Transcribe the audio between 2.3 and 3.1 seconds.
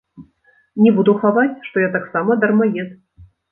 дармаед.